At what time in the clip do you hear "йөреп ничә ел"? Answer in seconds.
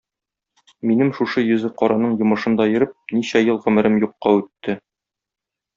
2.73-3.65